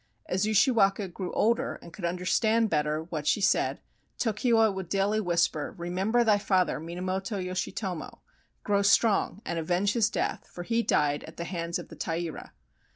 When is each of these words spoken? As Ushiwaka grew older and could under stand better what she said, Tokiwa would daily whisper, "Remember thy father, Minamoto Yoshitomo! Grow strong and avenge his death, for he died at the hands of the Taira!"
As 0.25 0.47
Ushiwaka 0.47 1.09
grew 1.09 1.31
older 1.33 1.75
and 1.75 1.93
could 1.93 2.05
under 2.05 2.25
stand 2.25 2.71
better 2.71 3.03
what 3.03 3.27
she 3.27 3.39
said, 3.39 3.79
Tokiwa 4.17 4.71
would 4.71 4.89
daily 4.89 5.19
whisper, 5.21 5.75
"Remember 5.77 6.23
thy 6.23 6.39
father, 6.39 6.79
Minamoto 6.79 7.37
Yoshitomo! 7.37 8.17
Grow 8.63 8.81
strong 8.81 9.43
and 9.45 9.59
avenge 9.59 9.93
his 9.93 10.09
death, 10.09 10.49
for 10.51 10.63
he 10.63 10.81
died 10.81 11.23
at 11.25 11.37
the 11.37 11.43
hands 11.43 11.77
of 11.77 11.89
the 11.89 11.95
Taira!" 11.95 12.51